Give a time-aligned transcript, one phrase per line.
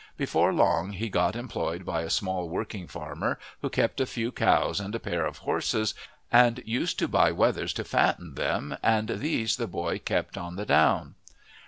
[0.17, 4.79] Before long he got employed by a small working farmer who kept a few cows
[4.79, 5.93] and a pair of horses
[6.31, 10.65] and used to buy wethers to fatten them, and these the boy kept on the
[10.65, 11.13] down.